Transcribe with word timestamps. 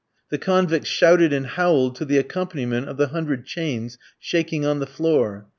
The 0.31 0.39
convicts 0.39 0.89
shouted 0.89 1.31
and 1.31 1.45
howled 1.45 1.95
to 1.97 2.05
the 2.05 2.17
accompaniment 2.17 2.87
of 2.89 2.97
the 2.97 3.09
hundred 3.09 3.45
chains 3.45 3.99
shaking 4.19 4.65
on 4.65 4.79
the 4.79 4.87
floor. 4.87 5.45